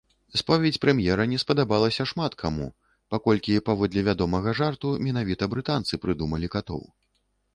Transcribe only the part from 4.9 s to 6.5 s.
менавіта брытанцы прыдумалі